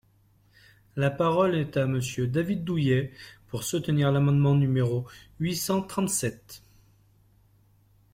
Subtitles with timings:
[0.95, 3.13] La parole est à Monsieur David Douillet,
[3.49, 5.05] pour soutenir l’amendement numéro
[5.39, 6.63] huit cent trente-sept.